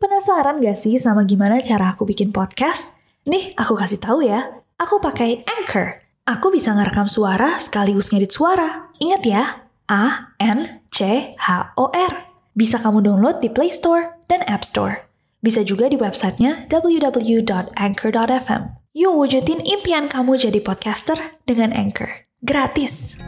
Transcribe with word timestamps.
Penasaran 0.00 0.64
gak 0.64 0.80
sih 0.80 0.96
sama 0.96 1.28
gimana 1.28 1.60
cara 1.60 1.92
aku 1.92 2.08
bikin 2.08 2.32
podcast? 2.32 2.96
Nih, 3.28 3.52
aku 3.52 3.76
kasih 3.76 4.00
tahu 4.00 4.24
ya. 4.24 4.48
Aku 4.80 4.96
pakai 4.96 5.44
Anchor. 5.44 6.00
Aku 6.24 6.48
bisa 6.48 6.72
ngerekam 6.72 7.04
suara 7.04 7.60
sekaligus 7.60 8.08
ngedit 8.08 8.32
suara. 8.32 8.88
Ingat 8.96 9.22
ya, 9.28 9.68
A 9.92 10.32
N 10.40 10.80
C 10.88 11.36
H 11.36 11.76
O 11.76 11.92
R. 11.92 12.32
Bisa 12.56 12.80
kamu 12.80 13.04
download 13.04 13.44
di 13.44 13.52
Play 13.52 13.68
Store 13.68 14.16
dan 14.24 14.40
App 14.48 14.64
Store. 14.64 15.04
Bisa 15.44 15.60
juga 15.68 15.84
di 15.92 16.00
websitenya 16.00 16.64
www.anchor.fm. 16.72 18.62
Yuk 18.96 19.12
wujudin 19.20 19.60
impian 19.68 20.08
kamu 20.08 20.40
jadi 20.40 20.64
podcaster 20.64 21.20
dengan 21.44 21.76
Anchor. 21.76 22.24
Gratis. 22.40 23.20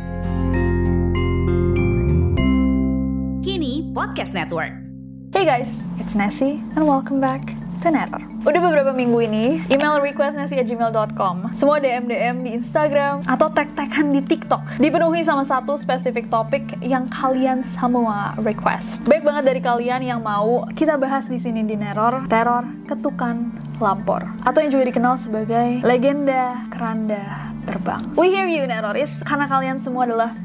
Kini 3.44 3.92
Podcast 3.92 4.32
Network. 4.32 4.81
Hey 5.32 5.48
guys, 5.48 5.72
it's 5.96 6.12
Nessie 6.12 6.60
and 6.76 6.84
welcome 6.84 7.16
back 7.16 7.56
to 7.80 7.88
Netter. 7.88 8.20
Udah 8.44 8.60
beberapa 8.68 8.92
minggu 8.92 9.16
ini, 9.24 9.64
email 9.72 9.96
request 10.04 10.36
gmail.com 10.36 11.56
semua 11.56 11.80
DM-DM 11.80 12.44
di 12.44 12.60
Instagram, 12.60 13.24
atau 13.24 13.48
tag-tagan 13.48 14.12
di 14.12 14.20
TikTok 14.20 14.76
dipenuhi 14.76 15.24
sama 15.24 15.48
satu 15.48 15.80
spesifik 15.80 16.28
topik 16.28 16.76
yang 16.84 17.08
kalian 17.08 17.64
semua 17.64 18.36
request. 18.44 19.08
Baik 19.08 19.24
banget 19.24 19.48
dari 19.48 19.64
kalian 19.64 20.04
yang 20.04 20.20
mau 20.20 20.68
kita 20.76 21.00
bahas 21.00 21.32
di 21.32 21.40
sini 21.40 21.64
di 21.64 21.80
Neror, 21.80 22.28
teror, 22.28 22.68
ketukan, 22.84 23.56
lampor, 23.80 24.28
atau 24.44 24.60
yang 24.60 24.68
juga 24.68 24.84
dikenal 24.92 25.16
sebagai 25.16 25.80
legenda 25.80 26.60
keranda 26.68 27.56
terbang. 27.64 28.04
We 28.20 28.36
hear 28.36 28.44
you 28.44 28.68
Neroris, 28.68 29.24
karena 29.24 29.48
kalian 29.48 29.80
semua 29.80 30.04
adalah 30.04 30.36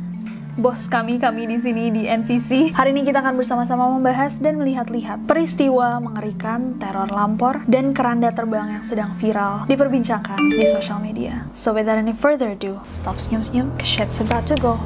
bos 0.58 0.90
kami 0.90 1.22
kami 1.22 1.46
di 1.46 1.62
sini 1.62 1.94
di 1.94 2.10
NCC. 2.10 2.74
Hari 2.74 2.90
ini 2.90 3.06
kita 3.06 3.22
akan 3.22 3.38
bersama-sama 3.38 3.94
membahas 3.94 4.42
dan 4.42 4.58
melihat-lihat 4.58 5.30
peristiwa 5.30 6.02
mengerikan 6.02 6.82
teror 6.82 7.14
lampor 7.14 7.62
dan 7.70 7.94
keranda 7.94 8.34
terbang 8.34 8.74
yang 8.74 8.84
sedang 8.84 9.14
viral 9.22 9.70
diperbincangkan 9.70 10.42
di 10.42 10.66
sosial 10.66 10.98
media. 10.98 11.46
So 11.54 11.78
without 11.78 12.02
any 12.02 12.18
further 12.18 12.58
ado, 12.58 12.82
stop 12.90 13.22
senyum-senyum, 13.22 13.70
shit's 13.86 14.18
about 14.18 14.50
to 14.50 14.58
go 14.58 14.82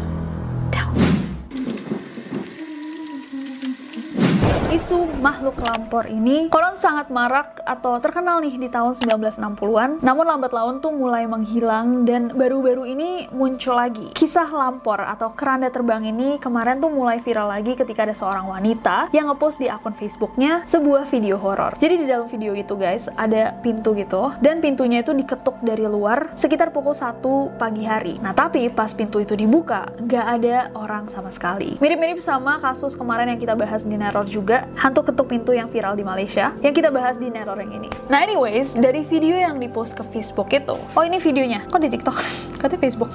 Isu 4.91 5.07
makhluk 5.23 5.55
lampor 5.63 6.03
ini 6.11 6.51
konon 6.51 6.75
sangat 6.75 7.07
marak 7.07 7.63
atau 7.63 7.95
terkenal 8.03 8.43
nih 8.43 8.59
di 8.59 8.67
tahun 8.67 8.91
1960-an. 8.99 10.03
Namun 10.03 10.25
lambat 10.27 10.51
laun 10.51 10.83
tuh 10.83 10.91
mulai 10.91 11.23
menghilang 11.31 12.03
dan 12.03 12.27
baru-baru 12.35 12.91
ini 12.91 13.31
muncul 13.31 13.79
lagi. 13.79 14.11
Kisah 14.11 14.51
lampor 14.51 14.99
atau 14.99 15.31
keranda 15.31 15.71
terbang 15.71 16.03
ini 16.11 16.43
kemarin 16.43 16.83
tuh 16.83 16.91
mulai 16.91 17.23
viral 17.23 17.55
lagi 17.55 17.79
ketika 17.79 18.03
ada 18.03 18.11
seorang 18.11 18.43
wanita 18.51 19.07
yang 19.15 19.31
ngepost 19.31 19.63
di 19.63 19.71
akun 19.71 19.95
Facebooknya 19.95 20.67
sebuah 20.67 21.07
video 21.07 21.39
horor. 21.39 21.79
Jadi 21.79 22.03
di 22.03 22.05
dalam 22.11 22.27
video 22.27 22.51
itu 22.51 22.75
guys 22.75 23.07
ada 23.15 23.55
pintu 23.63 23.95
gitu 23.95 24.35
dan 24.43 24.59
pintunya 24.59 25.07
itu 25.07 25.15
diketuk 25.15 25.55
dari 25.63 25.87
luar 25.87 26.35
sekitar 26.35 26.75
pukul 26.75 26.91
1 26.91 27.23
pagi 27.55 27.87
hari. 27.87 28.19
Nah 28.19 28.35
tapi 28.35 28.67
pas 28.67 28.91
pintu 28.91 29.23
itu 29.23 29.39
dibuka 29.39 29.87
nggak 30.03 30.25
ada 30.35 30.67
orang 30.75 31.07
sama 31.15 31.31
sekali. 31.31 31.79
Mirip-mirip 31.79 32.19
sama 32.19 32.59
kasus 32.59 32.99
kemarin 32.99 33.31
yang 33.31 33.39
kita 33.39 33.55
bahas 33.55 33.87
di 33.87 33.95
Neror 33.95 34.27
juga 34.27 34.67
hantu 34.81 35.05
ketuk 35.05 35.29
pintu 35.29 35.53
yang 35.53 35.69
viral 35.69 35.93
di 35.93 36.01
Malaysia 36.01 36.57
yang 36.65 36.73
kita 36.73 36.89
bahas 36.89 37.21
di 37.21 37.29
Neror 37.29 37.53
yang 37.61 37.69
ini. 37.77 37.85
Nah 38.09 38.25
anyways, 38.25 38.73
dari 38.73 39.05
video 39.05 39.37
yang 39.37 39.61
dipost 39.61 39.93
ke 39.93 40.01
Facebook 40.09 40.49
itu, 40.49 40.73
oh 40.73 41.03
ini 41.05 41.21
videonya, 41.21 41.69
kok 41.69 41.85
di 41.85 41.89
TikTok? 41.93 42.17
Katanya 42.61 42.81
Facebook. 42.81 43.13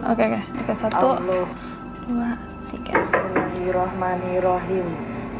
Oke 0.00 0.22
oke, 0.22 0.40
oke 0.62 0.72
satu, 0.78 1.18
Allah 1.18 1.50
dua, 2.06 2.38
tiga. 2.70 2.94
Bismillahirrahmanirrahim 2.94 4.86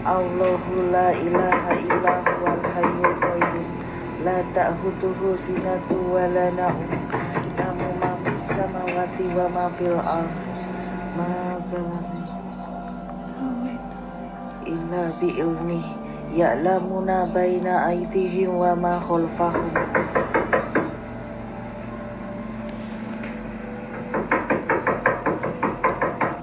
Allahu 0.03 0.91
la 0.91 1.15
ilaha 1.15 1.73
illa 1.79 2.13
huwal 2.27 2.65
hayyul 2.75 3.15
qayyum 3.21 3.67
La 4.21 4.45
ta'khutuhu 4.53 5.33
sinatu 5.33 5.97
wa 6.13 6.29
la 6.29 6.53
na'um 6.53 6.89
Lahu 7.57 7.89
ma 8.01 8.13
fis 8.21 8.53
samawati 8.53 9.33
wa 9.33 9.49
ma 9.49 9.67
fil 9.77 9.97
ard 9.97 10.33
Ma 11.17 11.57
zalami 11.57 12.30
Bi'ilnih 14.91 15.87
Ya'lamuna 16.35 17.31
baina 17.31 17.91
aydihim 17.91 18.55
wa 18.55 18.75
ma 18.75 18.99
khalfahum 18.99 19.71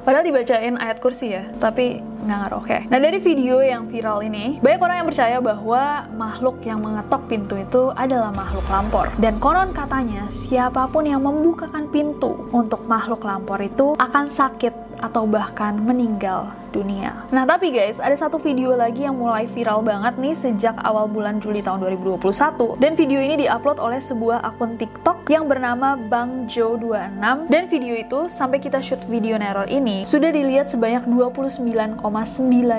Padahal 0.08 0.24
dibacain 0.24 0.80
ayat 0.80 1.04
kursi 1.04 1.36
ya, 1.36 1.52
tapi 1.60 2.00
nggak 2.00 2.38
ngaruh. 2.40 2.64
Oke. 2.64 2.80
Nah 2.88 2.96
dari 2.96 3.20
video 3.20 3.60
yang 3.60 3.92
viral 3.92 4.24
ini, 4.24 4.56
banyak 4.64 4.80
orang 4.80 4.98
yang 5.04 5.08
percaya 5.12 5.38
bahwa 5.44 6.08
makhluk 6.16 6.64
yang 6.64 6.80
mengetok 6.80 7.28
pintu 7.28 7.60
itu 7.60 7.92
adalah 7.92 8.32
makhluk 8.32 8.64
lampor. 8.72 9.12
Dan 9.20 9.36
konon 9.44 9.76
katanya 9.76 10.32
siapa 10.32 10.88
pun 10.88 11.04
yang 11.04 11.28
membukakan 11.28 11.92
pintu 11.92 12.48
untuk 12.56 12.88
makhluk 12.88 13.20
lampor 13.28 13.60
itu 13.60 14.00
akan 14.00 14.32
sakit 14.32 14.87
atau 15.00 15.30
bahkan 15.30 15.78
meninggal 15.78 16.52
dunia. 16.74 17.26
Nah 17.34 17.46
tapi 17.48 17.74
guys, 17.74 17.98
ada 18.02 18.14
satu 18.14 18.38
video 18.42 18.74
lagi 18.76 19.06
yang 19.06 19.18
mulai 19.18 19.50
viral 19.50 19.82
banget 19.82 20.18
nih 20.20 20.36
sejak 20.36 20.76
awal 20.84 21.10
bulan 21.10 21.40
Juli 21.42 21.64
tahun 21.64 21.82
2021. 21.86 22.78
Dan 22.82 22.94
video 22.94 23.20
ini 23.22 23.48
diupload 23.48 23.78
oleh 23.82 24.02
sebuah 24.02 24.46
akun 24.46 24.76
TikTok 24.78 25.30
yang 25.30 25.46
bernama 25.46 25.96
Bang 25.98 26.48
Jo 26.48 26.80
26 26.80 27.52
dan 27.52 27.64
video 27.68 27.94
itu 27.96 28.20
sampai 28.32 28.64
kita 28.64 28.80
shoot 28.80 29.02
video 29.12 29.36
neror 29.36 29.68
ini 29.68 30.08
sudah 30.08 30.32
dilihat 30.32 30.72
sebanyak 30.72 31.04
29,9 31.08 32.00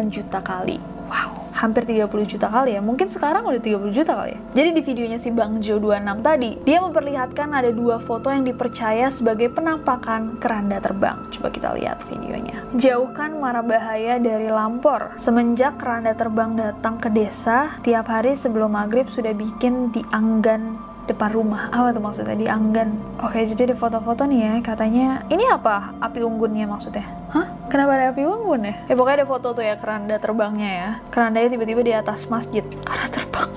juta 0.08 0.40
kali. 0.40 0.97
Hampir 1.58 1.82
30 1.82 2.06
juta 2.30 2.46
kali 2.46 2.78
ya. 2.78 2.80
Mungkin 2.80 3.10
sekarang 3.10 3.42
udah 3.42 3.58
30 3.58 3.90
juta 3.90 4.14
kali 4.14 4.38
ya. 4.38 4.40
Jadi 4.54 4.68
di 4.78 4.82
videonya 4.86 5.18
si 5.18 5.34
Bang 5.34 5.58
Jo 5.58 5.82
26 5.82 6.22
tadi, 6.22 6.50
dia 6.62 6.78
memperlihatkan 6.78 7.50
ada 7.50 7.74
dua 7.74 7.98
foto 7.98 8.30
yang 8.30 8.46
dipercaya 8.46 9.10
sebagai 9.10 9.50
penampakan 9.50 10.38
keranda 10.38 10.78
terbang. 10.78 11.18
Coba 11.34 11.50
kita 11.50 11.74
lihat 11.74 11.98
videonya. 12.06 12.62
Jauhkan 12.78 13.34
mara 13.42 13.58
bahaya 13.66 14.22
dari 14.22 14.46
lampor. 14.46 15.18
Semenjak 15.18 15.82
keranda 15.82 16.14
terbang 16.14 16.54
datang 16.54 17.02
ke 17.02 17.10
desa, 17.10 17.74
tiap 17.82 18.06
hari 18.06 18.38
sebelum 18.38 18.78
maghrib 18.78 19.10
sudah 19.10 19.34
bikin 19.34 19.90
dianggan 19.90 20.78
depan 21.08 21.32
rumah. 21.32 21.72
Apa 21.72 21.90
tuh 21.96 22.04
maksudnya 22.04 22.36
dianggan? 22.36 22.92
Oke, 23.24 23.42
jadi 23.48 23.72
ada 23.72 23.76
foto-foto 23.80 24.28
nih 24.28 24.40
ya, 24.44 24.52
katanya 24.60 25.24
ini 25.32 25.48
apa? 25.48 25.96
Api 26.04 26.20
unggunnya 26.20 26.68
maksudnya? 26.68 27.17
Hah? 27.28 27.46
Kenapa 27.68 27.92
ada 28.00 28.16
api 28.16 28.24
unggun 28.24 28.64
ya? 28.64 28.74
Ya 28.88 28.94
pokoknya 28.96 29.24
ada 29.24 29.28
foto 29.28 29.52
tuh 29.52 29.64
ya 29.64 29.76
keranda 29.76 30.16
terbangnya 30.16 30.70
ya. 30.70 30.90
Kerandanya 31.12 31.48
tiba-tiba 31.52 31.80
di 31.84 31.92
atas 31.92 32.24
masjid. 32.32 32.64
Karena 32.84 33.06
terbang. 33.12 33.50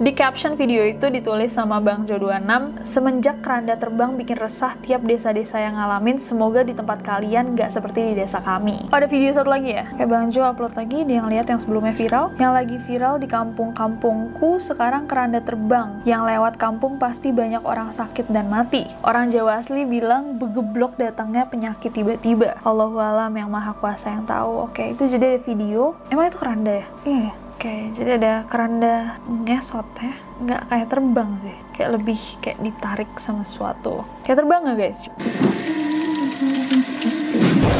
Di 0.00 0.16
caption 0.16 0.56
video 0.56 0.80
itu 0.88 1.12
ditulis 1.12 1.52
sama 1.52 1.76
Bang 1.76 2.08
Jo 2.08 2.16
26, 2.16 2.80
semenjak 2.80 3.44
keranda 3.44 3.76
terbang 3.76 4.16
bikin 4.16 4.40
resah 4.40 4.72
tiap 4.80 5.04
desa-desa 5.04 5.60
yang 5.60 5.76
ngalamin, 5.76 6.16
semoga 6.16 6.64
di 6.64 6.72
tempat 6.72 7.04
kalian 7.04 7.52
nggak 7.52 7.68
seperti 7.68 8.12
di 8.12 8.24
desa 8.24 8.40
kami. 8.40 8.88
Oh, 8.88 8.96
ada 8.96 9.04
video 9.04 9.28
satu 9.36 9.52
lagi 9.52 9.76
ya? 9.76 9.84
Kayak 9.92 10.08
Bang 10.08 10.32
Jo 10.32 10.48
upload 10.48 10.72
lagi, 10.80 11.04
dia 11.04 11.20
ngeliat 11.20 11.44
yang 11.44 11.60
sebelumnya 11.60 11.92
viral. 11.92 12.32
Yang 12.40 12.52
lagi 12.56 12.76
viral 12.88 13.14
di 13.20 13.28
kampung-kampungku 13.28 14.64
sekarang 14.64 15.04
keranda 15.04 15.44
terbang. 15.44 16.00
Yang 16.08 16.22
lewat 16.24 16.54
kampung 16.56 16.96
pasti 16.96 17.28
banyak 17.28 17.60
orang 17.60 17.92
sakit 17.92 18.32
dan 18.32 18.48
mati. 18.48 18.88
Orang 19.04 19.28
Jawa 19.28 19.60
asli 19.60 19.84
bilang 19.84 20.40
begeblok 20.40 20.96
datangnya 20.96 21.44
penyakit 21.44 21.92
tiba-tiba. 21.92 22.56
Allahu 22.64 22.96
alam 22.96 23.36
yang 23.36 23.52
maha 23.52 23.76
kuasa 23.76 24.08
yang 24.08 24.24
tahu. 24.24 24.72
Oke, 24.72 24.96
itu 24.96 25.04
jadi 25.04 25.36
ada 25.36 25.40
video. 25.44 25.92
Emang 26.08 26.32
itu 26.32 26.38
keranda 26.40 26.80
ya? 26.80 26.86
Iya. 27.04 27.41
Oke, 27.62 27.94
jadi 27.94 28.18
ada 28.18 28.42
keranda 28.50 29.22
ngesot 29.22 29.86
ya. 30.02 30.10
Nggak 30.42 30.62
kayak 30.66 30.88
terbang 30.90 31.30
sih. 31.46 31.58
Kayak 31.78 31.90
lebih 31.94 32.20
kayak 32.42 32.58
ditarik 32.58 33.10
sama 33.22 33.46
sesuatu. 33.46 34.02
Kayak 34.26 34.42
terbang 34.42 34.60
nggak 34.66 34.78
guys? 34.82 35.06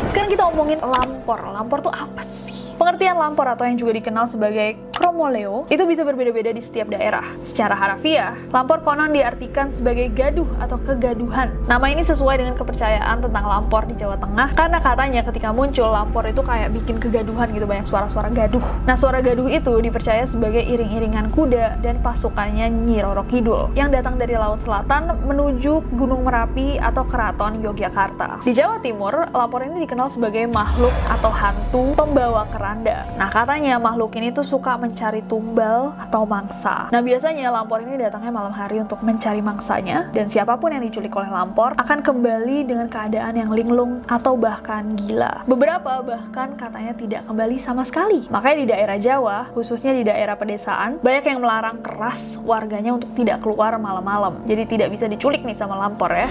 Sekarang 0.07 0.31
kita 0.31 0.47
omongin 0.55 0.79
lampor. 0.79 1.43
Lampor 1.51 1.83
tuh 1.83 1.91
apa 1.91 2.23
sih? 2.23 2.79
Pengertian 2.79 3.19
lampor 3.19 3.43
atau 3.43 3.67
yang 3.67 3.75
juga 3.75 3.99
dikenal 3.99 4.31
sebagai 4.31 4.79
kromoleo 5.03 5.67
itu 5.67 5.83
bisa 5.83 6.07
berbeda-beda 6.07 6.55
di 6.55 6.63
setiap 6.63 6.87
daerah. 6.87 7.27
Secara 7.43 7.75
harafiah, 7.75 8.39
lampor 8.55 8.87
konon 8.87 9.11
diartikan 9.11 9.67
sebagai 9.75 10.07
gaduh 10.15 10.47
atau 10.63 10.79
kegaduhan. 10.79 11.51
Nama 11.67 11.87
ini 11.91 12.07
sesuai 12.07 12.39
dengan 12.39 12.55
kepercayaan 12.55 13.19
tentang 13.19 13.45
lampor 13.51 13.83
di 13.91 13.99
Jawa 13.99 14.15
Tengah 14.15 14.55
karena 14.55 14.79
katanya 14.79 15.21
ketika 15.27 15.51
muncul 15.51 15.91
lampor 15.91 16.23
itu 16.31 16.39
kayak 16.39 16.71
bikin 16.71 17.03
kegaduhan 17.03 17.51
gitu 17.51 17.67
banyak 17.67 17.91
suara-suara 17.91 18.31
gaduh. 18.31 18.63
Nah, 18.87 18.95
suara 18.95 19.19
gaduh 19.19 19.51
itu 19.51 19.75
dipercaya 19.83 20.23
sebagai 20.23 20.63
iring-iringan 20.63 21.35
kuda 21.35 21.83
dan 21.83 21.99
pasukannya 21.99 22.71
Nyi 22.71 23.03
Roro 23.03 23.27
Kidul 23.27 23.75
yang 23.75 23.91
datang 23.91 24.23
dari 24.23 24.39
laut 24.39 24.63
selatan 24.63 25.27
menuju 25.27 25.99
Gunung 25.99 26.23
Merapi 26.23 26.79
atau 26.79 27.03
Keraton 27.03 27.59
Yogyakarta. 27.59 28.47
Di 28.47 28.55
Jawa 28.55 28.79
Timur, 28.79 29.27
lampor 29.35 29.67
ini 29.67 29.83
dikenal 29.83 30.15
sebagai 30.15 30.47
makhluk 30.47 30.95
atau 31.11 31.35
hantu 31.35 31.91
pembawa 31.99 32.47
keranda. 32.55 33.03
Nah, 33.19 33.27
katanya 33.35 33.83
makhluk 33.83 34.15
ini 34.15 34.31
tuh 34.31 34.47
suka 34.47 34.79
mencari 34.93 35.25
tumbal 35.25 35.97
atau 35.97 36.29
mangsa. 36.29 36.93
Nah, 36.93 37.01
biasanya 37.01 37.49
lampor 37.49 37.81
ini 37.81 37.97
datangnya 37.97 38.29
malam 38.29 38.53
hari 38.53 38.85
untuk 38.85 39.01
mencari 39.01 39.41
mangsanya, 39.41 40.13
dan 40.13 40.29
siapa 40.29 40.61
pun 40.61 40.69
yang 40.69 40.85
diculik 40.85 41.17
oleh 41.17 41.33
lampor 41.33 41.73
akan 41.81 42.05
kembali 42.05 42.69
dengan 42.69 42.93
keadaan 42.93 43.41
yang 43.41 43.49
linglung 43.49 44.05
atau 44.05 44.37
bahkan 44.37 44.93
gila. 44.93 45.49
Beberapa 45.49 46.05
bahkan 46.05 46.53
katanya 46.61 46.93
tidak 46.93 47.25
kembali 47.25 47.57
sama 47.57 47.89
sekali. 47.89 48.29
Makanya 48.29 48.57
di 48.61 48.67
daerah 48.69 48.97
Jawa, 49.01 49.49
khususnya 49.57 49.97
di 49.97 50.05
daerah 50.05 50.37
pedesaan, 50.37 51.01
banyak 51.01 51.25
yang 51.25 51.41
melarang 51.41 51.81
keras 51.81 52.37
warganya 52.45 52.93
untuk 52.93 53.09
tidak 53.17 53.41
keluar 53.41 53.81
malam-malam. 53.81 54.45
Jadi 54.45 54.77
tidak 54.77 54.93
bisa 54.93 55.09
diculik 55.09 55.41
nih 55.41 55.57
sama 55.57 55.81
lampor 55.81 56.13
ya. 56.13 56.29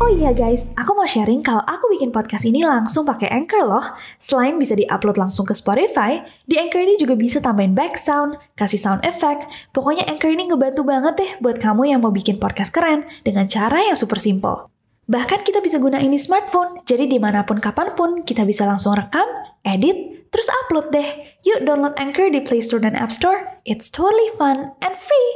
Oh 0.00 0.08
iya 0.08 0.32
guys, 0.32 0.72
aku 0.78 0.96
mau 0.96 1.04
sharing 1.04 1.44
kalau 1.44 1.60
aku 1.66 1.92
bikin 1.92 2.08
podcast 2.14 2.48
ini 2.48 2.64
langsung 2.64 3.04
pakai 3.04 3.28
Anchor 3.28 3.66
loh. 3.66 3.84
Selain 4.16 4.56
bisa 4.56 4.72
diupload 4.72 5.20
langsung 5.20 5.44
ke 5.44 5.52
Spotify, 5.52 6.24
di 6.48 6.56
Anchor 6.56 6.80
ini 6.80 6.96
juga 6.96 7.18
bisa 7.18 7.42
tambahin 7.42 7.76
back 7.76 8.00
sound, 8.00 8.40
kasih 8.56 8.80
sound 8.80 9.04
effect. 9.04 9.44
Pokoknya 9.76 10.08
Anchor 10.08 10.32
ini 10.32 10.48
ngebantu 10.48 10.86
banget 10.86 11.14
deh 11.18 11.30
buat 11.44 11.60
kamu 11.60 11.92
yang 11.92 12.00
mau 12.00 12.14
bikin 12.14 12.40
podcast 12.40 12.72
keren 12.72 13.04
dengan 13.26 13.44
cara 13.50 13.84
yang 13.84 13.98
super 13.98 14.16
simple. 14.16 14.72
Bahkan 15.10 15.44
kita 15.44 15.58
bisa 15.58 15.82
gunain 15.82 16.08
di 16.08 16.16
smartphone, 16.16 16.80
jadi 16.86 17.10
di 17.10 17.18
mana 17.18 17.42
pun 17.42 17.58
kapan 17.58 17.90
pun 17.92 18.22
kita 18.22 18.46
bisa 18.46 18.64
langsung 18.64 18.94
rekam, 18.94 19.26
edit, 19.66 20.30
terus 20.32 20.48
upload 20.64 20.94
deh. 20.94 21.08
Yuk 21.42 21.66
download 21.66 21.98
Anchor 21.98 22.30
di 22.30 22.40
Play 22.40 22.62
Store 22.62 22.80
dan 22.80 22.94
App 22.94 23.10
Store. 23.10 23.58
It's 23.66 23.90
totally 23.90 24.30
fun 24.38 24.72
and 24.80 24.94
free. 24.94 25.30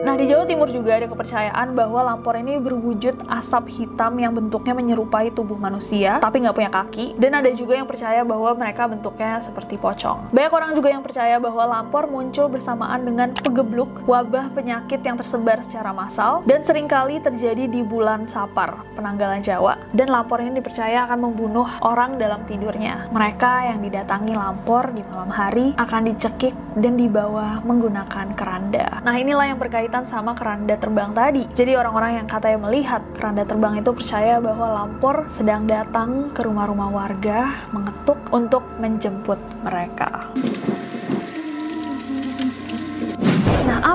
Nah, 0.00 0.16
di 0.16 0.32
Jawa 0.32 0.48
Timur 0.48 0.72
juga 0.72 0.96
ada 0.96 1.04
kepercayaan 1.04 1.76
bahwa 1.76 2.00
lampor 2.00 2.32
ini 2.40 2.56
berwujud 2.56 3.20
asap 3.28 3.68
hitam 3.68 4.16
yang 4.16 4.32
bentuknya 4.32 4.72
menyerupai 4.72 5.28
tubuh 5.28 5.60
manusia, 5.60 6.16
tapi 6.24 6.40
nggak 6.40 6.56
punya 6.56 6.72
kaki. 6.72 7.20
Dan 7.20 7.36
ada 7.36 7.52
juga 7.52 7.76
yang 7.76 7.84
percaya 7.84 8.24
bahwa 8.24 8.48
mereka 8.56 8.88
bentuknya 8.88 9.44
seperti 9.44 9.76
pocong. 9.76 10.32
Banyak 10.32 10.52
orang 10.56 10.72
juga 10.72 10.88
yang 10.88 11.04
percaya 11.04 11.36
bahwa 11.36 11.68
lampor 11.68 12.08
muncul 12.08 12.48
bersamaan 12.48 13.04
dengan 13.04 13.36
pegebluk, 13.44 13.92
wabah 14.08 14.48
penyakit 14.56 15.04
yang 15.04 15.20
tersebar 15.20 15.60
secara 15.60 15.92
massal, 15.92 16.40
dan 16.48 16.64
sering 16.64 16.88
kali 16.88 17.20
terjadi 17.20 17.68
di 17.68 17.84
bulan 17.84 18.24
Sapar, 18.24 18.80
penanggalan 18.96 19.44
Jawa. 19.44 19.76
Dan 19.92 20.08
lampor 20.08 20.40
ini 20.40 20.64
dipercaya 20.64 21.04
akan 21.12 21.28
membunuh 21.28 21.68
orang 21.84 22.16
dalam 22.16 22.40
tidurnya. 22.48 23.12
Mereka 23.12 23.68
yang 23.68 23.84
didatangi 23.84 24.32
lampor 24.32 24.96
di 24.96 25.04
malam 25.12 25.28
hari 25.28 25.76
akan 25.76 26.08
dicekik 26.08 26.56
dan 26.80 26.96
dibawa 26.96 27.60
menggunakan 27.68 28.32
keranda. 28.32 29.04
Nah, 29.04 29.12
inilah 29.20 29.44
yang 29.52 29.60
berkaitan 29.60 29.89
berkaitan 29.90 30.06
sama 30.06 30.38
keranda 30.38 30.78
terbang 30.78 31.10
tadi. 31.10 31.50
Jadi 31.50 31.74
orang-orang 31.74 32.22
yang 32.22 32.26
katanya 32.30 32.70
melihat 32.70 33.02
keranda 33.18 33.42
terbang 33.42 33.82
itu 33.82 33.90
percaya 33.90 34.38
bahwa 34.38 34.66
Lampor 34.70 35.26
sedang 35.26 35.66
datang 35.66 36.30
ke 36.30 36.46
rumah-rumah 36.46 36.94
warga 36.94 37.66
mengetuk 37.74 38.22
untuk 38.30 38.62
menjemput 38.78 39.42
mereka. 39.66 40.30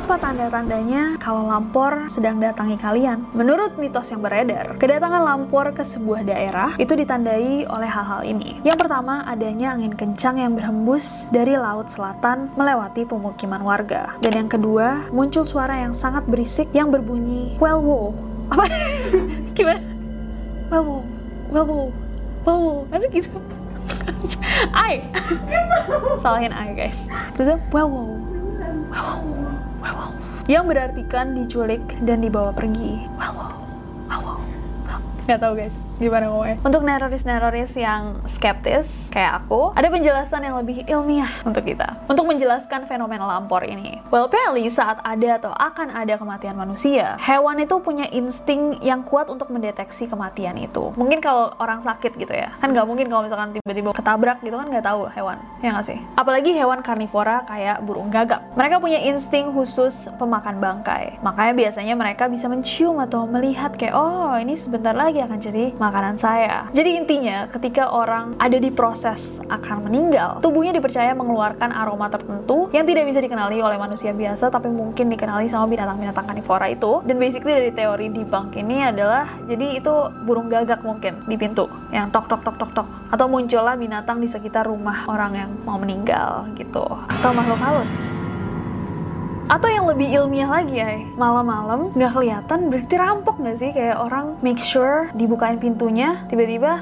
Apa 0.05 0.21
tanda-tandanya 0.21 1.17
kalau 1.17 1.49
lampor 1.49 2.05
sedang 2.13 2.37
datangi 2.37 2.77
kalian? 2.77 3.25
Menurut 3.33 3.73
mitos 3.81 4.13
yang 4.13 4.21
beredar, 4.21 4.77
kedatangan 4.77 5.17
lampor 5.17 5.73
ke 5.73 5.81
sebuah 5.81 6.21
daerah 6.21 6.77
itu 6.77 6.93
ditandai 6.93 7.65
oleh 7.65 7.89
hal-hal 7.89 8.21
ini. 8.21 8.61
Yang 8.61 8.85
pertama, 8.85 9.25
adanya 9.25 9.73
angin 9.73 9.89
kencang 9.97 10.37
yang 10.37 10.53
berhembus 10.53 11.25
dari 11.33 11.57
laut 11.57 11.89
selatan 11.89 12.53
melewati 12.53 13.01
pemukiman 13.09 13.65
warga. 13.65 14.13
Dan 14.21 14.45
yang 14.45 14.49
kedua, 14.53 15.09
muncul 15.09 15.41
suara 15.41 15.81
yang 15.81 15.97
sangat 15.97 16.21
berisik 16.29 16.69
yang 16.69 16.93
berbunyi 16.93 17.57
well 17.57 17.81
wow. 17.81 18.13
Apa? 18.53 18.69
Gimana? 19.57 19.81
Well 20.69 20.85
wow. 20.85 21.01
Well 21.49 21.65
wow. 21.65 21.87
Well 22.45 22.59
wow. 22.61 22.77
Masih 22.93 23.09
gitu? 23.09 23.41
I. 24.69 25.01
Salahin 26.21 26.53
I 26.53 26.77
guys. 26.77 27.09
Terus 27.33 27.57
well 27.73 27.89
wow. 27.89 28.09
Wow 28.93 29.45
yang 30.45 30.69
berartikan 30.69 31.33
diculik 31.33 31.81
dan 32.05 32.21
dibawa 32.21 32.53
pergi. 32.53 33.01
Wow. 33.17 33.64
Gak 35.25 35.41
tau 35.41 35.57
guys, 35.57 35.73
gimana 35.97 36.29
ngomongnya. 36.29 36.61
Untuk 36.61 36.85
neroris-neroris 36.85 37.73
yang 37.73 38.21
skeptis 38.29 39.09
kayak 39.09 39.41
aku, 39.41 39.73
ada 39.73 39.89
penjelasan 39.89 40.45
yang 40.45 40.53
lebih 40.61 40.85
ilmiah 40.85 41.41
untuk 41.41 41.65
kita. 41.65 41.97
Untuk 42.05 42.29
menjelaskan 42.29 42.85
fenomena 42.85 43.25
lampor 43.25 43.65
ini. 43.65 44.05
Well, 44.13 44.29
apparently 44.29 44.69
saat 44.69 45.01
ada 45.01 45.41
atau 45.41 45.49
akan 45.49 45.97
ada 45.97 46.21
kematian 46.21 46.53
manusia, 46.53 47.17
hewan 47.17 47.57
itu 47.57 47.73
punya 47.81 48.05
insting 48.13 48.77
yang 48.85 49.01
kuat 49.01 49.25
untuk 49.33 49.49
mendeteksi 49.49 50.05
kematian 50.05 50.61
itu. 50.61 50.93
Mungkin 50.93 51.25
kalau 51.25 51.57
orang 51.57 51.81
sakit 51.81 52.21
gitu 52.21 52.29
ya, 52.29 52.53
kan 52.61 52.69
nggak 52.69 52.85
mungkin 52.85 53.09
kalau 53.09 53.25
misalkan 53.25 53.49
tiba-tiba 53.57 53.97
ketabrak 53.97 54.45
gitu 54.45 54.61
kan 54.61 54.69
nggak 54.69 54.85
tahu 54.85 55.09
hewan, 55.09 55.41
ya 55.65 55.73
nggak 55.73 55.89
sih? 55.89 55.97
Apalagi 56.21 56.53
hewan 56.53 56.85
karnivora 56.85 57.49
kayak 57.49 57.81
burung 57.81 58.13
gagak. 58.13 58.45
Mereka 58.53 58.77
punya 58.77 59.01
insting 59.01 59.49
khusus 59.49 60.05
pemakan 60.21 60.61
bangkai. 60.61 61.17
Makanya 61.25 61.53
biasanya 61.57 61.97
mereka 61.97 62.29
bisa 62.29 62.45
mencium 62.45 63.01
atau 63.01 63.25
melihat 63.25 63.73
kayak, 63.73 63.97
oh 63.97 64.37
ini 64.37 64.53
sebentar 64.53 64.93
lagi 64.93 65.14
lagi 65.15 65.31
akan 65.31 65.39
jadi 65.39 65.63
makanan 65.79 66.15
saya. 66.19 66.67
Jadi 66.75 66.99
intinya, 66.99 67.47
ketika 67.47 67.87
orang 67.87 68.35
ada 68.35 68.59
di 68.59 68.67
proses 68.67 69.39
akan 69.47 69.87
meninggal, 69.87 70.43
tubuhnya 70.43 70.75
dipercaya 70.75 71.15
mengeluarkan 71.15 71.71
aroma 71.71 72.11
tertentu 72.11 72.67
yang 72.75 72.83
tidak 72.83 73.07
bisa 73.07 73.23
dikenali 73.23 73.63
oleh 73.63 73.79
manusia 73.79 74.11
biasa, 74.11 74.51
tapi 74.51 74.67
mungkin 74.67 75.07
dikenali 75.07 75.47
sama 75.47 75.71
binatang-binatang 75.71 76.27
karnivora 76.27 76.67
itu. 76.67 76.99
Dan 77.07 77.15
basically 77.15 77.55
dari 77.55 77.71
teori 77.71 78.11
debunk 78.11 78.59
ini 78.59 78.83
adalah, 78.83 79.39
jadi 79.47 79.79
itu 79.79 79.93
burung 80.27 80.51
gagak 80.51 80.83
mungkin 80.83 81.23
di 81.31 81.39
pintu, 81.39 81.71
yang 81.95 82.11
tok 82.11 82.27
tok 82.27 82.43
tok 82.43 82.59
tok 82.59 82.71
tok. 82.75 82.87
Atau 83.15 83.31
muncullah 83.31 83.79
binatang 83.79 84.19
di 84.19 84.27
sekitar 84.27 84.67
rumah 84.67 85.07
orang 85.07 85.31
yang 85.31 85.51
mau 85.63 85.79
meninggal 85.79 86.43
gitu. 86.59 86.83
Atau 87.07 87.31
makhluk 87.31 87.63
halus 87.63 88.24
atau 89.45 89.69
yang 89.69 89.85
lebih 89.85 90.09
ilmiah 90.09 90.49
lagi 90.49 90.81
ya, 90.81 91.05
malam-malam 91.13 91.93
nggak 91.93 92.11
kelihatan 92.17 92.59
berarti 92.73 92.95
rampok 92.97 93.35
nggak 93.37 93.57
sih? 93.61 93.69
Kayak 93.69 94.01
orang 94.01 94.41
make 94.41 94.61
sure 94.61 95.13
dibukain 95.13 95.61
pintunya, 95.61 96.25
tiba-tiba 96.25 96.81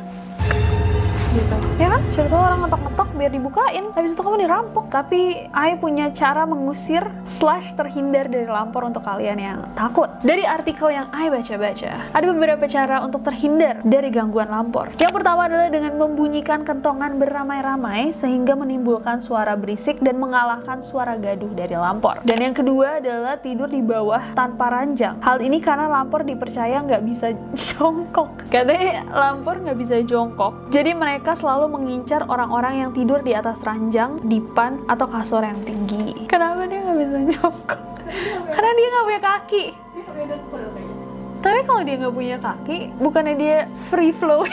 gitu 1.33 1.72
kan 1.93 2.01
siapa 2.09 2.29
tahu 2.33 2.41
orang 2.41 2.59
ngetok-ngetok 2.65 3.09
biar 3.13 3.31
dibukain. 3.31 3.85
Habis 3.93 4.17
itu 4.17 4.21
kamu 4.25 4.37
dirampok. 4.41 4.85
Tapi 4.89 5.45
I 5.53 5.77
punya 5.77 6.09
cara 6.09 6.41
mengusir 6.49 7.05
slash 7.29 7.77
terhindar 7.77 8.25
dari 8.25 8.49
lampor 8.49 8.89
untuk 8.89 9.05
kalian 9.05 9.37
yang 9.37 9.59
takut. 9.77 10.09
Dari 10.25 10.41
artikel 10.41 10.89
yang 10.89 11.13
I 11.13 11.29
baca-baca 11.29 12.09
ada 12.09 12.25
beberapa 12.33 12.65
cara 12.65 13.05
untuk 13.05 13.21
terhindar 13.21 13.85
dari 13.85 14.09
gangguan 14.09 14.49
lampor. 14.49 14.89
Yang 14.97 15.13
pertama 15.21 15.45
adalah 15.45 15.69
dengan 15.69 15.93
membunyikan 16.01 16.65
kentongan 16.65 17.21
beramai-ramai 17.21 18.09
sehingga 18.09 18.57
menimbulkan 18.57 19.21
suara 19.21 19.53
berisik 19.53 20.01
dan 20.01 20.17
mengalahkan 20.17 20.81
suara 20.81 21.13
gaduh 21.13 21.53
dari 21.53 21.77
lampor. 21.77 22.25
Dan 22.25 22.41
yang 22.41 22.57
kedua 22.57 22.97
adalah 22.97 23.37
tidur 23.37 23.69
di 23.69 23.85
bawah 23.85 24.33
tanpa 24.33 24.81
ranjang. 24.81 25.21
Hal 25.21 25.37
ini 25.45 25.61
karena 25.61 25.85
lampor 25.85 26.25
dipercaya 26.25 26.81
nggak 26.81 27.03
bisa 27.05 27.37
jongkok. 27.69 28.49
Katanya 28.49 29.05
lampor 29.13 29.61
nggak 29.61 29.77
bisa 29.77 30.01
jongkok. 30.01 30.73
Jadi 30.73 30.97
mereka 30.97 31.37
selalu 31.37 31.82
mengincar 31.83 32.23
orang-orang 32.31 32.87
yang 32.87 32.89
tidur 32.95 33.19
di 33.19 33.35
atas 33.35 33.59
ranjang, 33.67 34.17
dipan, 34.23 34.87
atau 34.87 35.05
kasur 35.11 35.43
yang 35.43 35.59
tinggi. 35.67 36.25
Kenapa 36.31 36.63
dia 36.63 36.79
nggak 36.79 36.97
bisa 36.97 37.17
jongkok? 37.35 37.81
Karena 38.47 38.71
dia 38.71 38.87
nggak 38.87 39.05
punya 39.05 39.21
kaki. 39.21 39.63
Tapi 41.43 41.59
kalau 41.67 41.81
dia 41.83 41.95
nggak 41.99 42.15
punya 42.15 42.37
kaki, 42.39 42.77
bukannya 42.95 43.35
dia 43.35 43.57
free 43.91 44.15
flow? 44.15 44.47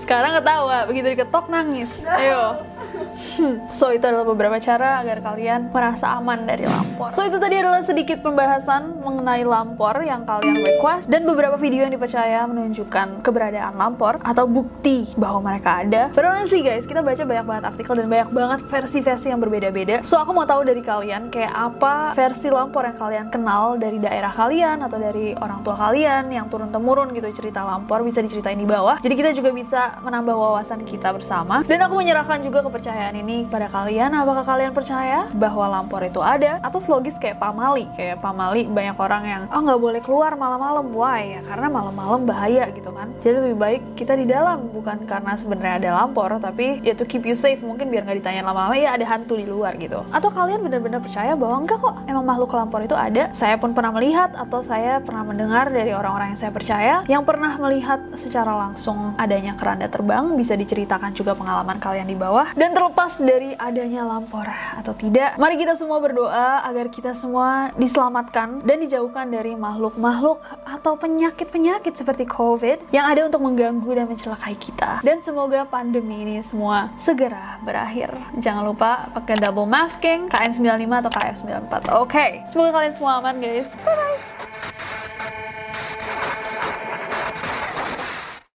Sekarang 0.00 0.40
ketawa, 0.40 0.88
begitu 0.88 1.12
diketok 1.12 1.52
nangis. 1.52 2.00
Ayo. 2.02 2.64
so 3.78 3.90
itu 3.90 4.04
adalah 4.04 4.26
beberapa 4.26 4.56
cara 4.62 5.02
agar 5.02 5.20
kalian 5.24 5.72
merasa 5.72 6.16
aman 6.16 6.46
dari 6.46 6.64
lampor. 6.64 7.10
So 7.10 7.26
itu 7.26 7.36
tadi 7.42 7.58
adalah 7.58 7.82
sedikit 7.82 8.22
pembahasan 8.22 9.02
mengenai 9.02 9.42
lampor 9.42 10.00
yang 10.04 10.22
kalian 10.24 10.62
request 10.62 11.10
dan 11.10 11.26
beberapa 11.26 11.58
video 11.58 11.84
yang 11.84 11.92
dipercaya 11.92 12.46
menunjukkan 12.46 13.24
keberadaan 13.24 13.74
lampor 13.76 14.22
atau 14.22 14.44
bukti 14.46 15.10
bahwa 15.16 15.52
mereka 15.52 15.82
ada. 15.82 16.12
Beneran 16.14 16.46
sih 16.46 16.62
guys, 16.62 16.84
kita 16.84 17.00
baca 17.02 17.22
banyak 17.22 17.46
banget 17.46 17.64
artikel 17.74 17.94
dan 17.96 18.06
banyak 18.06 18.30
banget 18.30 18.60
versi-versi 18.68 19.26
yang 19.32 19.40
berbeda-beda. 19.40 20.02
So 20.06 20.20
aku 20.20 20.30
mau 20.36 20.46
tahu 20.46 20.66
dari 20.68 20.82
kalian 20.84 21.32
kayak 21.32 21.52
apa 21.52 22.12
versi 22.14 22.52
lampor 22.52 22.86
yang 22.86 22.98
kalian 22.98 23.26
kenal 23.32 23.80
dari 23.80 23.98
daerah 23.98 24.30
kalian 24.30 24.84
atau 24.84 24.98
dari 25.00 25.32
orang 25.38 25.60
tua 25.64 25.76
kalian 25.78 26.30
yang 26.30 26.46
turun 26.52 26.70
temurun 26.70 27.10
gitu 27.16 27.30
cerita 27.32 27.64
lampor 27.64 28.04
bisa 28.04 28.20
diceritain 28.20 28.58
di 28.58 28.68
bawah. 28.68 29.00
Jadi 29.00 29.14
kita 29.16 29.30
juga 29.32 29.50
bisa 29.54 29.98
menambah 30.04 30.34
wawasan 30.34 30.84
kita 30.84 31.14
bersama. 31.14 31.62
Dan 31.64 31.80
aku 31.86 31.94
menyerahkan 31.96 32.42
juga 32.42 32.60
kepercayaan 32.66 32.89
kepercayaan 32.90 33.22
ini 33.22 33.36
kepada 33.46 33.70
kalian. 33.70 34.10
Apakah 34.18 34.42
kalian 34.42 34.72
percaya 34.74 35.18
bahwa 35.30 35.78
lampor 35.78 36.02
itu 36.02 36.18
ada? 36.18 36.58
Atau 36.58 36.82
selogis 36.82 37.14
kayak 37.22 37.38
pamali? 37.38 37.86
Kayak 37.94 38.18
pamali 38.18 38.66
banyak 38.66 38.98
orang 38.98 39.22
yang, 39.22 39.42
oh 39.54 39.62
nggak 39.62 39.78
boleh 39.78 40.00
keluar 40.02 40.34
malam-malam. 40.34 40.90
Why? 40.90 41.38
Ya 41.38 41.40
karena 41.46 41.70
malam-malam 41.70 42.26
bahaya 42.26 42.66
gitu 42.74 42.90
kan. 42.90 43.14
Jadi 43.22 43.46
lebih 43.46 43.56
baik 43.62 43.82
kita 43.94 44.18
di 44.18 44.26
dalam, 44.26 44.74
bukan 44.74 45.06
karena 45.06 45.38
sebenarnya 45.38 45.74
ada 45.78 45.90
lampor, 46.02 46.34
tapi 46.42 46.82
ya 46.82 46.98
to 46.98 47.06
keep 47.06 47.22
you 47.22 47.38
safe. 47.38 47.62
Mungkin 47.62 47.94
biar 47.94 48.02
nggak 48.10 48.26
ditanya 48.26 48.42
lama-lama, 48.50 48.74
ya 48.74 48.98
ada 48.98 49.06
hantu 49.06 49.38
di 49.38 49.46
luar 49.46 49.78
gitu. 49.78 50.02
Atau 50.10 50.34
kalian 50.34 50.58
benar-benar 50.66 50.98
percaya 50.98 51.38
bahwa 51.38 51.62
enggak 51.62 51.78
kok, 51.78 51.94
emang 52.10 52.26
makhluk 52.26 52.50
lampor 52.58 52.82
itu 52.82 52.98
ada. 52.98 53.30
Saya 53.30 53.54
pun 53.54 53.70
pernah 53.70 53.94
melihat 53.94 54.34
atau 54.34 54.66
saya 54.66 54.98
pernah 54.98 55.22
mendengar 55.22 55.70
dari 55.70 55.94
orang-orang 55.94 56.34
yang 56.34 56.40
saya 56.42 56.50
percaya 56.50 57.06
yang 57.06 57.22
pernah 57.22 57.54
melihat 57.54 58.02
secara 58.18 58.50
langsung 58.50 59.14
adanya 59.14 59.54
keranda 59.54 59.86
terbang 59.86 60.34
bisa 60.34 60.58
diceritakan 60.58 61.14
juga 61.14 61.38
pengalaman 61.38 61.78
kalian 61.78 62.10
di 62.10 62.18
bawah 62.18 62.50
dan 62.58 62.74
Terlepas 62.80 63.20
dari 63.20 63.52
adanya 63.60 64.08
lampor 64.08 64.48
atau 64.48 64.96
tidak, 64.96 65.36
mari 65.36 65.60
kita 65.60 65.76
semua 65.76 66.00
berdoa 66.00 66.64
agar 66.64 66.88
kita 66.88 67.12
semua 67.12 67.68
diselamatkan 67.76 68.64
dan 68.64 68.80
dijauhkan 68.80 69.28
dari 69.28 69.52
makhluk-makhluk 69.52 70.40
atau 70.64 70.96
penyakit-penyakit 70.96 71.92
seperti 71.92 72.24
COVID 72.24 72.88
yang 72.88 73.04
ada 73.04 73.28
untuk 73.28 73.44
mengganggu 73.44 73.84
dan 73.84 74.08
mencelakai 74.08 74.56
kita. 74.56 75.04
Dan 75.04 75.20
semoga 75.20 75.68
pandemi 75.68 76.24
ini 76.24 76.40
semua 76.40 76.88
segera 76.96 77.60
berakhir. 77.60 78.16
Jangan 78.40 78.64
lupa 78.64 79.12
pakai 79.12 79.36
double 79.36 79.68
masking, 79.68 80.32
KN95 80.32 80.88
atau 81.04 81.12
KF94. 81.12 81.74
Oke, 82.00 82.48
semoga 82.48 82.80
kalian 82.80 82.96
semua 82.96 83.20
aman 83.20 83.36
guys. 83.44 83.76
Bye-bye. 83.84 84.39